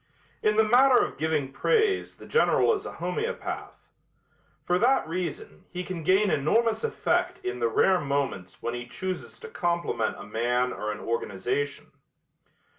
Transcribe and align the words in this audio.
In 0.41 0.55
the 0.55 0.63
matter 0.63 0.97
of 1.05 1.19
giving 1.19 1.51
praise 1.53 2.15
the 2.15 2.25
General 2.25 2.73
is 2.73 2.87
a 2.87 2.93
homeopath. 2.93 3.87
For 4.65 4.79
that 4.79 5.07
reason 5.07 5.65
he 5.69 5.83
can 5.83 6.01
gain 6.01 6.31
enormous 6.31 6.83
effect 6.83 7.37
in 7.45 7.59
the 7.59 7.67
rare 7.69 7.99
moments 7.99 8.63
when 8.63 8.73
he 8.73 8.87
chooses 8.87 9.39
to 9.41 9.47
compliment 9.47 10.15
a 10.17 10.23
man 10.23 10.73
or 10.73 10.91
an 10.91 10.99
organization. 11.01 11.91